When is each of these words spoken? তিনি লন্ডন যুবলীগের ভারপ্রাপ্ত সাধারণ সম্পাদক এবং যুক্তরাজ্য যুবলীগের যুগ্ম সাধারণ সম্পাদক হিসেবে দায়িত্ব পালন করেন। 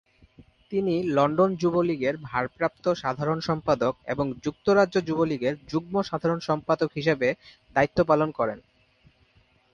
তিনি 0.71 0.95
লন্ডন 1.07 1.51
যুবলীগের 1.55 2.15
ভারপ্রাপ্ত 2.23 2.85
সাধারণ 2.93 3.39
সম্পাদক 3.39 3.93
এবং 4.05 4.25
যুক্তরাজ্য 4.43 4.95
যুবলীগের 5.07 5.55
যুগ্ম 5.69 5.95
সাধারণ 6.01 6.39
সম্পাদক 6.39 6.89
হিসেবে 6.95 7.27
দায়িত্ব 7.75 7.99
পালন 8.03 8.29
করেন। 8.31 8.59